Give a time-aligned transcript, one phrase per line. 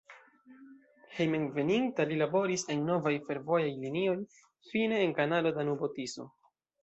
[1.17, 4.17] Hejmenveninta li laboris en novaj fervojaj linioj,
[4.71, 6.27] fine en kanalo Danubo-Tiso.